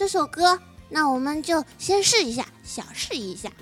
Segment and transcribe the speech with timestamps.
[0.00, 0.58] 这首歌，
[0.88, 3.52] 那我们就先试一下，小试一下。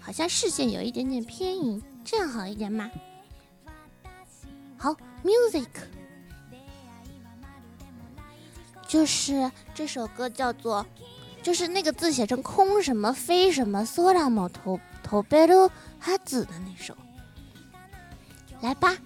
[0.00, 2.88] 好像视线有一点点偏移，这样好一点吗？
[4.78, 5.66] 好，music，
[8.86, 10.86] 就是这首歌叫做，
[11.42, 16.96] 就是那个字写成空什么飞什么索拉某头头贝鲁哈子的那首。
[18.60, 18.96] 来吧。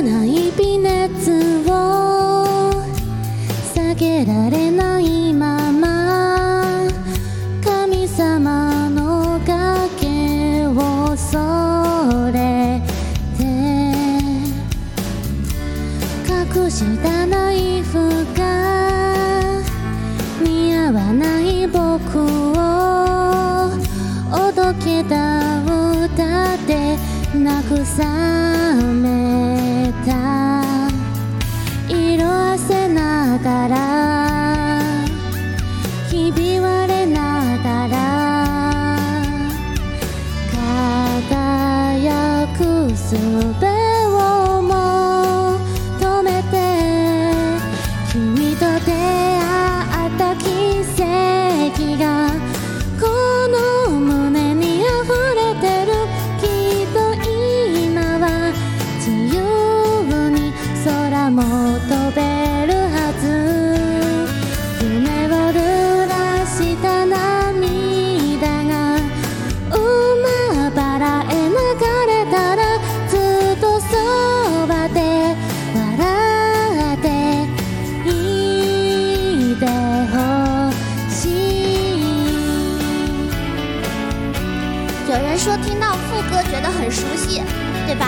[0.00, 2.72] ない微熱を
[3.74, 6.84] 下げられないまま
[7.62, 12.80] 神様の崖をそれ
[13.36, 14.22] て
[16.56, 17.98] 隠したナイフ
[18.34, 19.12] が
[20.42, 23.66] 似合わない僕を
[24.48, 26.96] おどけた歌で
[27.34, 29.51] 慰め
[33.41, 33.80] ながら
[85.11, 87.41] 有人说听到副歌觉得很熟悉，
[87.85, 88.07] 对吧？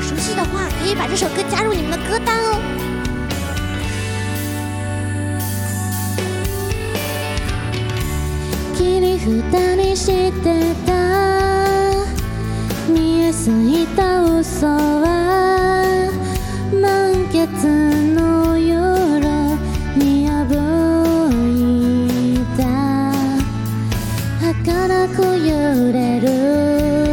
[0.00, 2.60] 熟悉的话可以把这首歌加入你们的歌单哦。
[8.76, 10.06] 切り蓋にし
[10.42, 10.92] てた
[12.92, 14.83] 見えすぎた嘘
[24.63, 26.19] 儚く揺れ
[27.01, 27.04] る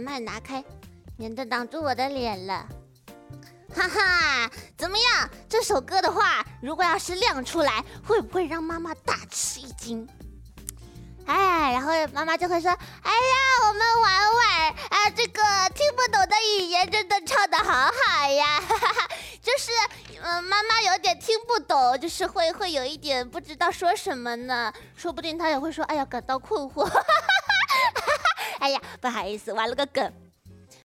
[0.09, 0.65] 快拿开，
[1.17, 2.65] 免得挡住我的脸了。
[3.75, 5.29] 哈哈，怎么样？
[5.47, 10.07] 这首歌的话，如果要是亮出来，会不会让妈妈大吃一惊？
[11.27, 12.71] 哎，然后妈妈就会说
[13.05, 15.43] ：“哎呀，我们玩玩啊，这个
[15.75, 19.07] 听不懂的语言真的唱的好好呀。”哈哈，
[19.43, 19.69] 就是
[20.23, 24.73] 嗯，妈妈有点听不懂，就是会会有一点不知道说什么呢。
[24.95, 26.89] 说不定她也会说：“哎呀，感到困惑。”
[28.59, 30.28] 哎呀，不好意思，挖了个梗。